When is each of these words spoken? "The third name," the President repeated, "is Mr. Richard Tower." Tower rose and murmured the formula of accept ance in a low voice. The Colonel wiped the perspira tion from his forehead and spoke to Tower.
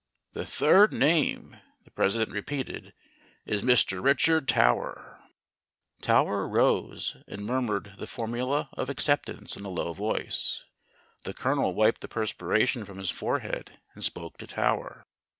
"The 0.33 0.47
third 0.47 0.93
name," 0.93 1.57
the 1.85 1.91
President 1.91 2.31
repeated, 2.31 2.95
"is 3.45 3.61
Mr. 3.61 4.03
Richard 4.03 4.47
Tower." 4.47 5.19
Tower 6.01 6.47
rose 6.47 7.17
and 7.27 7.45
murmured 7.45 7.93
the 7.99 8.07
formula 8.07 8.71
of 8.73 8.89
accept 8.89 9.29
ance 9.29 9.55
in 9.55 9.63
a 9.63 9.69
low 9.69 9.93
voice. 9.93 10.63
The 11.21 11.35
Colonel 11.35 11.75
wiped 11.75 12.01
the 12.01 12.07
perspira 12.07 12.65
tion 12.67 12.83
from 12.83 12.97
his 12.97 13.11
forehead 13.11 13.77
and 13.93 14.03
spoke 14.03 14.39
to 14.39 14.47
Tower. 14.47 15.05